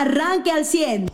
[0.00, 1.08] arranque al 100.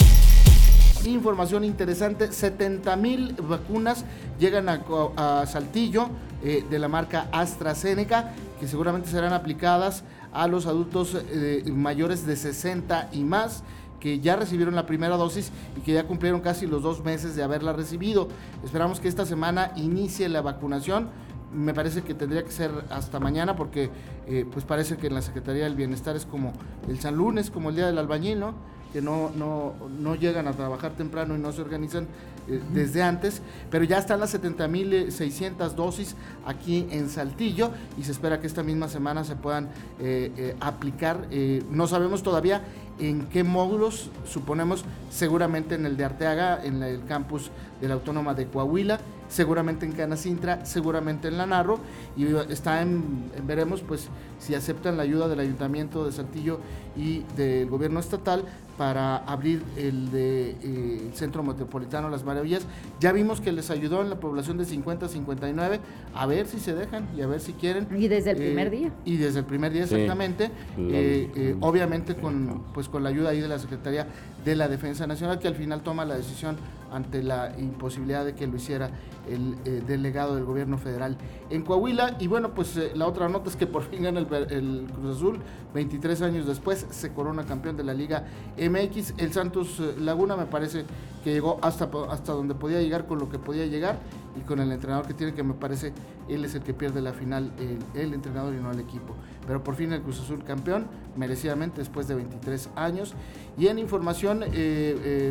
[1.05, 4.05] Información interesante, 70 mil vacunas
[4.39, 6.09] llegan a, Saltillo
[6.45, 12.37] eh, de la marca AstraZeneca, que seguramente serán aplicadas a los adultos eh, mayores de
[12.37, 13.65] 60 y más
[14.01, 17.45] que ya recibieron la primera dosis y que ya cumplieron casi los dos meses de
[17.45, 18.29] haberla recibido.
[18.65, 21.09] Esperamos que esta semana inicie la vacunación.
[21.55, 23.91] Me parece que tendría que ser hasta mañana porque
[24.27, 26.53] eh, pues parece que en la Secretaría del Bienestar es como
[26.89, 28.55] el San Lunes, como el Día del Albañil, ¿no?
[28.93, 32.07] que no, no, no llegan a trabajar temprano y no se organizan
[32.47, 33.41] eh, desde antes,
[33.71, 36.15] pero ya están las 70.600 dosis
[36.45, 41.27] aquí en Saltillo y se espera que esta misma semana se puedan eh, aplicar.
[41.71, 42.63] no sabemos todavía
[42.99, 47.51] en qué módulos, suponemos seguramente en el de Arteaga, en el campus
[47.81, 49.01] de la Autónoma de Coahuila,
[49.33, 51.79] seguramente en Canacintra, seguramente en La Narro,
[52.17, 56.61] y está en, veremos pues si aceptan la ayuda del Ayuntamiento de Saltillo
[56.97, 58.45] y del gobierno estatal
[58.77, 62.67] para abrir el de eh, Centro Metropolitano Las Maravillas.
[63.01, 65.81] Ya vimos que les ayudó en la población de 50 a 59,
[66.15, 67.87] a ver si se dejan y a ver si quieren.
[67.97, 68.93] Y desde el primer eh, día.
[69.05, 70.51] Y desde el primer día, exactamente.
[70.79, 74.07] Eh, obviamente con, pues, con la ayuda ahí de la Secretaría
[74.45, 76.57] de la Defensa Nacional, que al final toma la decisión
[76.93, 78.91] ante la imposibilidad de que lo hiciera
[79.29, 81.17] el eh, delegado del gobierno federal
[81.51, 82.17] en Coahuila.
[82.21, 85.39] Y bueno, pues eh, la otra nota es que por fin gana el, Cruz Azul,
[85.75, 88.27] 23 años después se corona campeón de la Liga
[88.69, 89.15] MX.
[89.19, 90.85] El Santos eh, Laguna me parece
[91.25, 93.99] que llegó hasta, hasta donde podía llegar con lo que podía llegar
[94.37, 95.93] y con el entrenador que tiene, que me parece
[96.29, 97.53] él es el que pierde la final,
[97.95, 99.15] el, entrenador y no el equipo.
[99.47, 103.15] Pero por fin el Cruz Azul campeón, merecidamente después de 23 años.
[103.59, 104.41] Y en información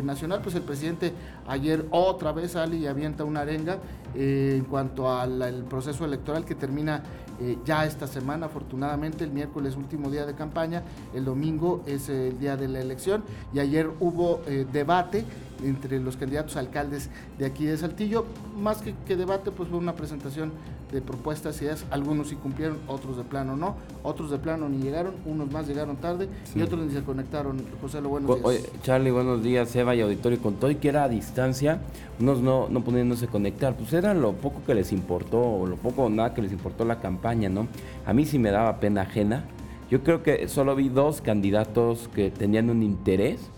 [0.04, 1.12] nacional, pues el presidente
[1.46, 3.78] ayer otra vez sale y avienta una arenga
[4.14, 7.02] eh, en cuanto al proceso electoral que termina
[7.42, 12.38] eh, ya esta semana, afortunadamente, el miércoles último día de campaña, el domingo es el
[12.38, 15.24] día de la elección y ayer hubo eh, debate
[15.62, 18.26] entre los candidatos alcaldes de aquí de Saltillo.
[18.58, 20.52] Más que, que debate, pues fue una presentación
[20.92, 21.84] de propuestas y ideas.
[21.90, 23.76] Algunos sí cumplieron, otros de plano no.
[24.02, 27.62] Otros de plano ni llegaron, unos más llegaron tarde y otros ni se conectaron.
[27.80, 28.44] José, lo buenos días.
[28.44, 30.38] Oye, Charlie, buenos días, Seba y auditorio.
[30.40, 31.80] Con todo y que era a distancia,
[32.20, 36.04] unos no, no pudiéndose conectar, pues era lo poco que les importó, o lo poco
[36.04, 37.68] o nada que les importó la campaña, ¿no?
[38.06, 39.44] A mí sí me daba pena ajena.
[39.90, 43.50] Yo creo que solo vi dos candidatos que tenían un interés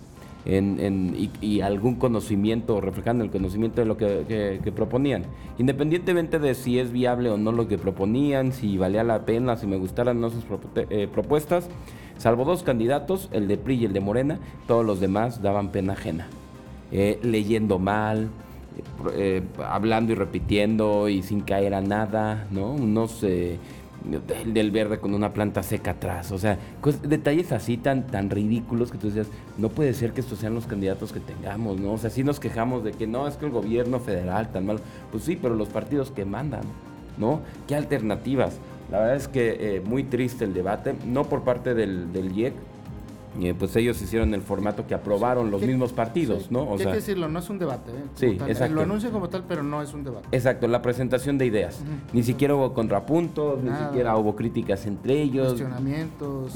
[0.47, 5.25] en, y, algún conocimiento, reflejando el conocimiento de lo que, proponían.
[5.59, 9.67] Independientemente de si es viable o no lo que proponían, si valía la pena, si
[9.67, 10.45] me gustaran no sus
[10.77, 11.69] eh, propuestas,
[12.19, 15.95] salvo dos candidatos, el de PRI y el de Morena, todos los demás daban pena
[15.95, 16.29] ajena.
[16.93, 18.29] Eh, leyendo mal,
[19.15, 22.73] eh, hablando y repitiendo y sin caer a nada, ¿no?
[22.73, 23.25] Unos
[24.05, 26.31] del verde con una planta seca atrás.
[26.33, 26.59] O sea,
[27.03, 30.67] detalles así tan, tan ridículos que tú decías, no puede ser que estos sean los
[30.67, 31.93] candidatos que tengamos, ¿no?
[31.93, 34.81] O sea, sí nos quejamos de que no, es que el gobierno federal tan malo.
[35.11, 36.63] Pues sí, pero los partidos que mandan,
[37.19, 37.41] ¿no?
[37.67, 38.59] ¿Qué alternativas?
[38.91, 42.55] La verdad es que eh, muy triste el debate, no por parte del, del IEC,
[43.41, 46.69] eh, pues ellos hicieron el formato que aprobaron los mismos partidos, ¿no?
[46.69, 47.91] O sea, hay que decirlo, no es un debate.
[47.91, 48.05] ¿eh?
[48.15, 48.75] Sí, exacto.
[48.75, 50.29] Lo anuncian como tal, pero no es un debate.
[50.33, 51.81] Exacto, la presentación de ideas.
[52.13, 55.49] Ni siquiera hubo contrapuntos, ni siquiera hubo críticas entre ellos.
[55.49, 56.53] Cuestionamientos,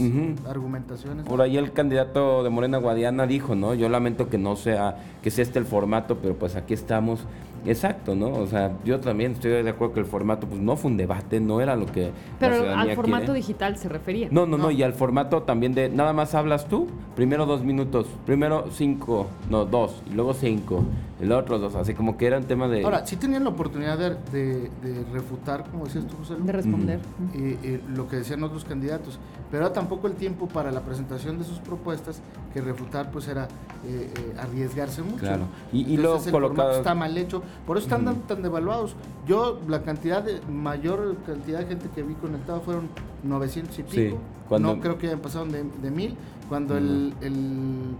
[0.49, 1.27] argumentaciones.
[1.27, 3.75] Por ahí el candidato de Morena Guadiana dijo, ¿no?
[3.75, 7.21] Yo lamento que no sea, que sea este el formato, pero pues aquí estamos
[7.67, 8.29] Exacto, ¿no?
[8.33, 11.41] O sea, yo también estoy de acuerdo que el formato pues no fue un debate,
[11.41, 14.29] no era lo que Pero al formato digital se refería.
[14.31, 18.07] No, no, no, y al formato también de nada más hablas tú, primero dos minutos,
[18.27, 20.85] primero cinco, no, dos, y luego cinco,
[21.21, 22.85] el otro dos, así como que era un tema de...
[22.85, 24.71] Ahora, sí tenían la oportunidad de,
[25.13, 26.37] refutar, como decías tú, José.
[26.39, 27.01] De responder.
[27.35, 29.19] Eh, eh, lo que decían otros candidatos,
[29.51, 32.23] pero era tampoco el tiempo para la presentación de sus propuestas
[32.55, 33.49] que refutar pues era
[33.87, 35.19] eh, arriesgarse mucho.
[35.19, 36.73] Claro, y, y luego colocado...
[36.73, 38.95] está mal hecho, por eso están tan, devaluados.
[39.27, 42.89] Yo, la cantidad de, mayor cantidad de gente que vi conectada fueron
[43.23, 44.19] 900 y pico.
[44.59, 46.17] No creo que hayan pasado de, de mil.
[46.49, 47.97] Cuando el, el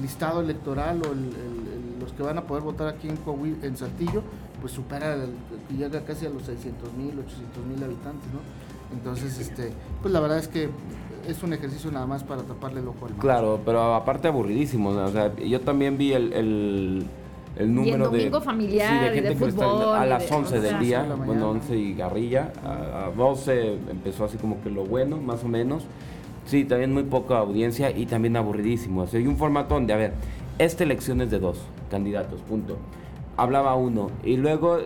[0.00, 1.14] listado electoral o
[2.00, 3.18] los que van a poder votar aquí en
[3.62, 4.22] en Saltillo,
[4.60, 5.16] pues supera,
[5.76, 8.40] llega casi a los 600 mil, 800 mil habitantes, ¿no?
[8.96, 10.70] Entonces, este, pues la verdad es que
[11.26, 13.20] es un ejercicio nada más para taparle el ojo al mar.
[13.20, 17.06] Claro, pero aparte aburridísimo, o sea, yo también vi el el
[17.66, 21.76] número y el domingo de, familiar, de, fútbol, a las 11 del día, bueno, 11
[21.76, 25.84] y garrilla, a, 12 empezó así como que lo bueno, más o menos.
[26.46, 29.02] Sí, también muy poca audiencia y también aburridísimo.
[29.02, 30.12] O sea, hay un formato donde, a ver,
[30.58, 31.58] esta elección es de dos
[31.90, 32.78] candidatos, punto.
[33.38, 34.84] Hablaba uno y luego eh,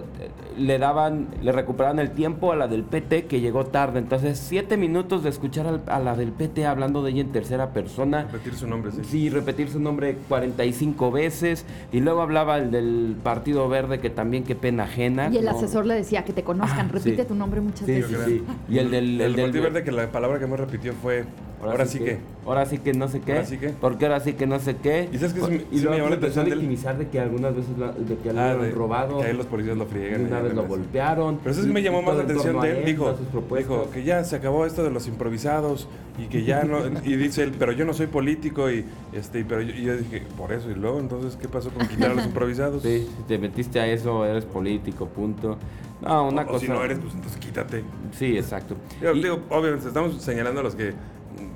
[0.59, 3.99] le daban, le recuperaban el tiempo a la del PT que llegó tarde.
[3.99, 8.25] Entonces, siete minutos de escuchar a la del PT hablando de ella en tercera persona.
[8.25, 9.01] Repetir su nombre, sí.
[9.05, 11.65] Sí, repetir su nombre 45 veces.
[11.93, 15.31] Y luego hablaba el del Partido Verde que también qué pena ajena.
[15.33, 18.19] Y el asesor le decía que te conozcan, ah, repite tu nombre muchas veces.
[18.27, 19.21] Sí, Y el del...
[19.21, 21.25] El, Partido Verde que la palabra que más repitió fue
[21.63, 23.33] Ahora, sí, que, Ahora sí que no sé qué.
[23.33, 23.69] Ahora sí que.
[23.69, 25.09] Porque ahora sí que no sé qué.
[25.13, 28.17] Y sabes que es, y luego me empezó a victimizar de que algunas veces de
[28.17, 29.21] que ah, lo han robado.
[29.21, 30.27] Que ahí los policías lo friegan.
[30.27, 31.39] Una vez lo golpearon.
[31.39, 32.85] Pero eso sí me llamó más la atención de él.
[32.85, 33.15] Dijo,
[33.57, 35.89] dijo que ya se acabó esto de los improvisados
[36.19, 36.81] y que ya no.
[37.05, 40.23] y dice él, pero yo no soy político y este pero yo, y yo dije,
[40.37, 40.69] por eso.
[40.69, 42.83] Y luego, entonces, ¿qué pasó con quitar a los improvisados?
[42.83, 45.59] Sí, si te metiste a eso, eres político, punto.
[46.01, 46.59] No, una cosa.
[46.59, 47.85] si no eres, pues entonces quítate.
[48.19, 48.75] Sí, exacto.
[49.01, 50.95] digo, obviamente, estamos señalando a los que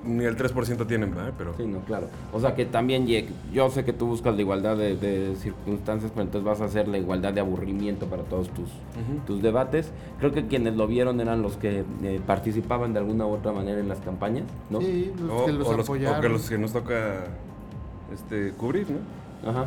[0.04, 1.32] ni el 3% tienen, ¿verdad?
[1.36, 1.54] Pero...
[1.56, 2.08] Sí, no, claro.
[2.32, 3.06] O sea que también,
[3.52, 6.98] yo sé que tú buscas la igualdad de, circunstancias, pero entonces vas a hacer la
[6.98, 8.70] igualdad de aburrimiento para todos tus,
[9.26, 9.92] tus debates.
[10.18, 13.80] Creo que quienes lo vieron eran los que eh, participaban de alguna u otra manera
[13.80, 14.80] en las campañas, ¿no?
[14.80, 17.24] Sí, los que los o o que los que nos toca
[18.12, 19.50] este, cubrir, ¿no?
[19.50, 19.66] Ajá.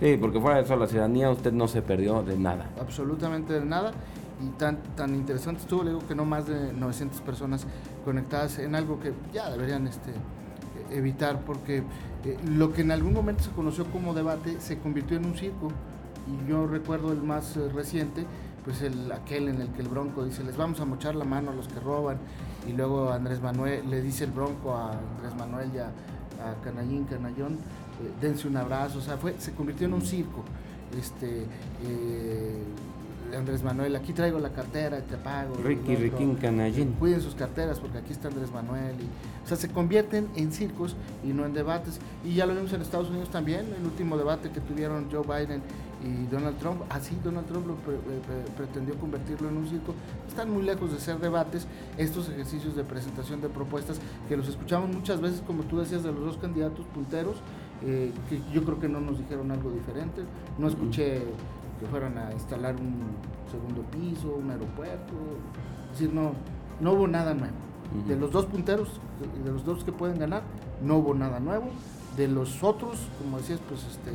[0.00, 2.70] Sí, porque fuera de eso, la ciudadanía usted no se perdió de nada.
[2.80, 3.92] Absolutamente de nada
[4.40, 7.66] y tan, tan interesante estuvo, le digo que no más de 900 personas
[8.04, 10.12] conectadas en algo que ya deberían este,
[10.90, 11.78] evitar, porque
[12.24, 15.68] eh, lo que en algún momento se conoció como debate se convirtió en un circo,
[16.26, 18.26] y yo recuerdo el más eh, reciente,
[18.64, 21.50] pues el, aquel en el que el Bronco dice, les vamos a mochar la mano
[21.50, 22.18] a los que roban,
[22.68, 25.90] y luego Andrés Manuel, le dice el Bronco a Andrés Manuel y a,
[26.62, 30.44] Canallín, Canallón, eh, dense un abrazo, o sea, fue, se convirtió en un circo.
[30.96, 31.44] Este,
[33.36, 35.54] Andrés Manuel, aquí traigo la cartera, te pago.
[35.62, 36.92] Ricky, Ricky, Canallín.
[36.98, 38.94] Cuiden sus carteras porque aquí está Andrés Manuel.
[39.00, 42.00] Y, o sea, se convierten en circos y no en debates.
[42.24, 45.62] Y ya lo vimos en Estados Unidos también, el último debate que tuvieron Joe Biden
[46.04, 46.82] y Donald Trump.
[46.90, 47.76] Así Donald Trump lo
[48.56, 49.94] pretendió convertirlo en un circo.
[50.28, 51.66] Están muy lejos de ser debates
[51.96, 56.12] estos ejercicios de presentación de propuestas que los escuchamos muchas veces, como tú decías, de
[56.12, 57.36] los dos candidatos punteros,
[57.84, 60.22] eh, que yo creo que no nos dijeron algo diferente.
[60.58, 61.22] No escuché
[61.78, 63.16] que fueran a instalar un
[63.50, 65.14] segundo piso, un aeropuerto.
[65.92, 66.32] Es decir, no,
[66.80, 67.54] no hubo nada nuevo.
[68.06, 68.88] De los dos punteros,
[69.44, 70.42] de los dos que pueden ganar,
[70.82, 71.70] no hubo nada nuevo.
[72.16, 74.10] De los otros, como decías, pues este,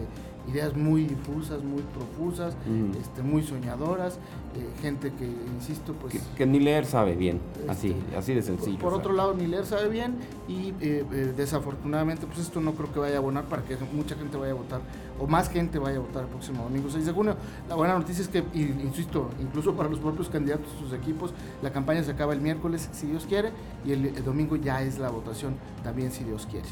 [0.47, 2.55] ideas muy difusas, muy profusas,
[2.99, 4.15] este, muy soñadoras,
[4.55, 6.15] eh, gente que, insisto, pues...
[6.35, 7.39] Que, ni leer sabe bien,
[7.69, 8.79] así, este, así de sencillo.
[8.79, 10.15] Por, otro lado, ni leer sabe bien
[10.47, 14.15] y eh, eh, desafortunadamente, pues esto no creo que vaya a abonar para que mucha
[14.15, 14.81] gente vaya a votar,
[15.19, 17.35] o más gente vaya a votar el próximo domingo 6 de junio.
[17.69, 22.03] La buena noticia es que, insisto, incluso para los propios candidatos, sus equipos, la campaña
[22.03, 23.51] se acaba el miércoles, si Dios quiere,
[23.85, 26.67] y el domingo ya es la votación, también si Dios quiere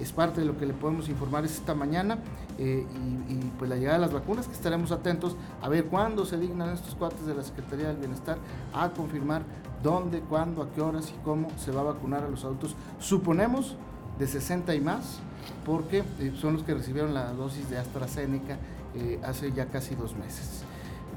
[0.00, 2.18] es parte de lo que le podemos informar esta mañana
[2.58, 2.86] eh,
[3.28, 6.70] y, pues la llegada de las vacunas que estaremos atentos a ver cuándo se dignan
[6.70, 8.38] estos cuates de la Secretaría del Bienestar
[8.74, 9.42] a confirmar
[9.82, 12.74] dónde, cuándo, a qué horas y cómo se va a vacunar a los adultos.
[12.98, 13.76] Suponemos
[14.22, 15.20] de 60 y más
[15.66, 18.56] porque eh, son los que recibieron la dosis de AstraZeneca
[18.94, 20.64] eh, hace ya casi dos meses.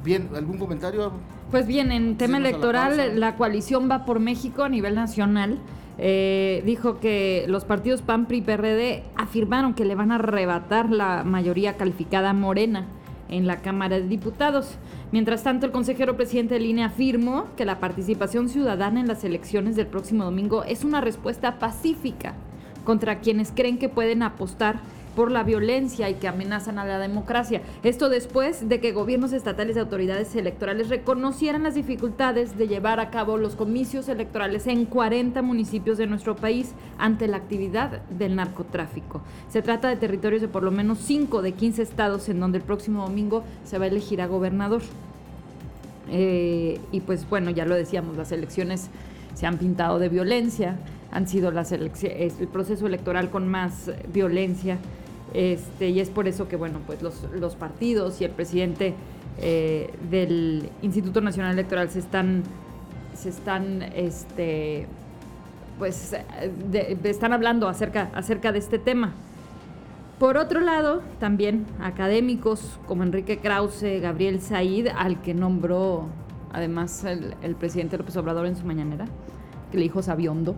[0.03, 1.11] Bien, ¿algún comentario?
[1.51, 5.59] Pues bien, en tema electoral, la coalición va por México a nivel nacional.
[5.97, 10.91] Eh, dijo que los partidos PAN, PRI y PRD afirmaron que le van a arrebatar
[10.91, 12.85] la mayoría calificada morena
[13.29, 14.77] en la Cámara de Diputados.
[15.11, 19.75] Mientras tanto, el consejero presidente de línea afirmó que la participación ciudadana en las elecciones
[19.75, 22.35] del próximo domingo es una respuesta pacífica
[22.85, 24.79] contra quienes creen que pueden apostar
[25.15, 27.61] por la violencia y que amenazan a la democracia.
[27.83, 33.09] Esto después de que gobiernos estatales y autoridades electorales reconocieran las dificultades de llevar a
[33.09, 39.21] cabo los comicios electorales en 40 municipios de nuestro país ante la actividad del narcotráfico.
[39.49, 42.63] Se trata de territorios de por lo menos 5 de 15 estados en donde el
[42.63, 44.81] próximo domingo se va a elegir a gobernador.
[46.09, 48.89] Eh, y pues bueno, ya lo decíamos, las elecciones
[49.33, 50.77] se han pintado de violencia,
[51.15, 54.77] han sido el proceso electoral con más violencia
[55.33, 58.93] este, y es por eso que, bueno, pues los, partidos y el presidente
[59.39, 62.43] eh, del Instituto Nacional Electoral se están,
[63.13, 64.87] se están, este,
[65.77, 66.15] pues,
[67.03, 69.11] están hablando acerca, acerca de este tema.
[70.19, 76.07] Por otro lado, también académicos como Enrique Krause, Gabriel Said, al que nombró
[76.53, 79.05] además el, presidente López Obrador en su mañanera,
[79.69, 80.55] que le dijo Sabiondo.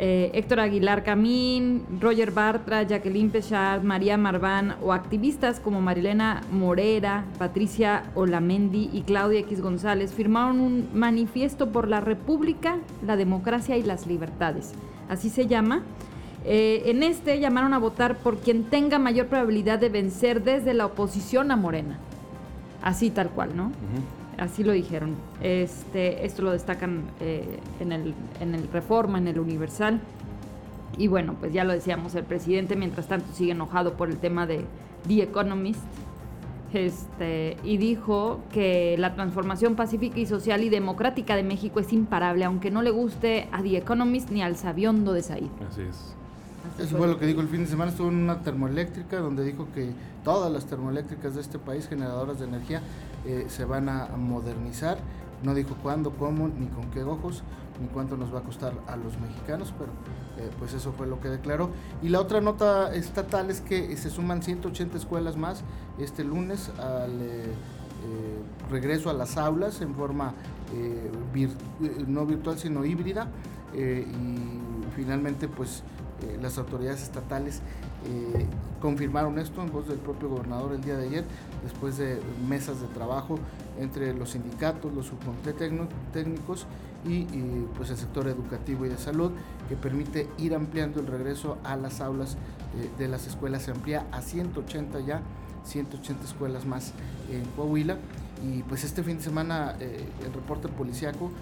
[0.00, 7.24] Eh, Héctor Aguilar Camín, Roger Bartra, Jacqueline Pechard, María Marván o activistas como Marilena Morera,
[7.36, 13.82] Patricia Olamendi y Claudia X González firmaron un manifiesto por la República, la democracia y
[13.82, 14.72] las libertades.
[15.08, 15.82] Así se llama.
[16.44, 20.86] Eh, en este llamaron a votar por quien tenga mayor probabilidad de vencer desde la
[20.86, 21.98] oposición a Morena.
[22.82, 23.72] Así tal cual, ¿no?
[24.38, 25.16] Así lo dijeron.
[25.42, 30.00] Este, esto lo destacan eh, en, el, en el Reforma, en el Universal.
[30.96, 34.46] Y bueno, pues ya lo decíamos, el presidente mientras tanto sigue enojado por el tema
[34.46, 34.64] de
[35.06, 35.82] The Economist.
[36.72, 42.44] Este, y dijo que la transformación pacífica y social y democrática de México es imparable,
[42.44, 45.48] aunque no le guste a The Economist ni al sabiondo de Said.
[45.68, 46.14] Así es.
[46.78, 47.90] Eso fue lo que dijo el fin de semana.
[47.90, 49.92] Estuvo en una termoeléctrica donde dijo que
[50.22, 52.82] todas las termoeléctricas de este país, generadoras de energía,
[53.26, 54.98] eh, se van a modernizar.
[55.42, 57.42] No dijo cuándo, cómo, ni con qué ojos,
[57.80, 59.90] ni cuánto nos va a costar a los mexicanos, pero
[60.38, 61.70] eh, pues eso fue lo que declaró.
[62.00, 65.64] Y la otra nota estatal es que se suman 180 escuelas más
[65.98, 67.54] este lunes al eh,
[68.70, 70.32] regreso a las aulas en forma
[72.06, 73.26] no virtual sino híbrida
[73.74, 75.82] y finalmente pues
[76.22, 77.60] eh, las autoridades estatales
[78.04, 78.46] eh,
[78.80, 81.24] confirmaron esto en voz del propio gobernador el día de ayer,
[81.62, 83.38] después de mesas de trabajo
[83.78, 85.54] entre los sindicatos, los subcomités
[86.12, 86.66] técnicos
[87.04, 87.24] y,
[87.76, 89.30] pues el sector educativo y de salud,
[89.68, 92.36] que permite ir ampliando el regreso a las aulas
[92.76, 93.62] eh, de las escuelas.
[93.62, 95.22] Se amplía a 180 ya,
[95.64, 96.92] 180 escuelas más
[97.30, 97.98] en Coahuila.
[98.42, 101.32] Y pues este fin de semana el reporte policiaco,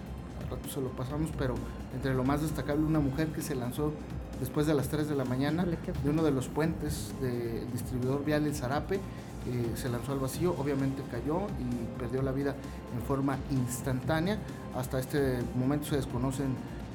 [0.73, 1.54] se lo pasamos, pero
[1.95, 3.92] entre lo más destacable, una mujer que se lanzó
[4.40, 8.47] después de las 3 de la mañana de uno de los puentes del distribuidor vial
[8.47, 8.97] El Zarape.
[8.97, 12.57] Eh, se lanzó al vacío, obviamente cayó y perdió la vida
[12.97, 14.38] en forma instantánea.
[14.75, 16.47] Hasta este momento se desconocen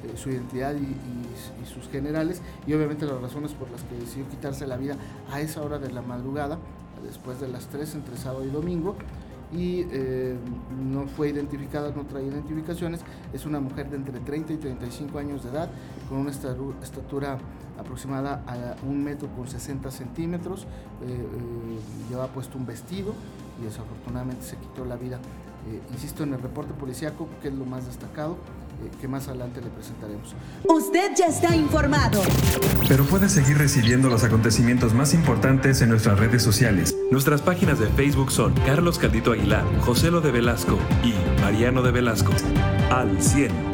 [0.04, 0.96] eh, su identidad y,
[1.72, 4.96] sus generales y obviamente las razones por las que decidió quitarse la vida
[5.30, 6.58] a esa hora de la madrugada,
[7.02, 8.96] después de las 3 entre sábado y domingo
[9.54, 10.36] y eh,
[10.82, 13.00] no fue identificada, no trae identificaciones.
[13.32, 15.70] Es una mujer de entre 30 y 35 años de edad,
[16.08, 17.38] con una estatura
[17.78, 20.62] aproximada a un metro con 60 centímetros.
[21.02, 23.14] Eh, eh, llevaba puesto un vestido
[23.60, 25.18] y desafortunadamente se quitó la vida.
[25.92, 28.36] insisto en el reporte policíaco, que es lo más destacado
[29.00, 30.34] que más adelante le presentaremos.
[30.64, 32.20] Usted ya está informado.
[32.88, 36.96] Pero puede seguir recibiendo los acontecimientos más importantes en nuestras redes sociales.
[37.10, 41.92] Nuestras páginas de Facebook son Carlos Caldito Aguilar, José Lo de Velasco y Mariano de
[41.92, 42.32] Velasco.
[42.90, 43.71] Al 100.